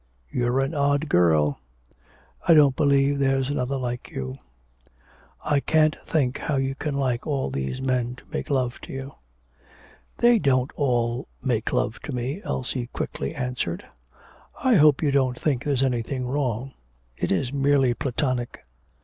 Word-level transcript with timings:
'You're 0.31 0.61
an 0.61 0.73
odd 0.73 1.09
girl; 1.09 1.59
I 2.47 2.55
don't 2.55 2.75
believe 2.75 3.19
there's 3.19 3.49
another 3.51 3.77
like 3.77 4.09
you.' 4.09 4.33
'I 5.45 5.59
can't 5.59 5.95
think 6.07 6.39
how 6.39 6.55
you 6.55 6.73
can 6.73 6.95
like 6.95 7.27
all 7.27 7.51
these 7.51 7.79
men 7.83 8.15
to 8.15 8.25
make 8.33 8.49
love 8.49 8.81
to 8.81 8.93
you.' 8.93 9.13
'They 10.17 10.39
don't 10.39 10.71
all 10.75 11.27
make 11.43 11.71
love 11.71 11.99
to 11.99 12.13
me,' 12.13 12.41
Elsie 12.43 12.89
answered 12.89 12.89
quickly. 12.93 13.35
'I 14.57 14.73
hope 14.77 15.03
you 15.03 15.11
don't 15.11 15.39
think 15.39 15.63
there's 15.63 15.83
anything 15.83 16.25
wrong. 16.25 16.73
It 17.15 17.31
is 17.31 17.53
merely 17.53 17.93
Platonic.' 17.93 18.59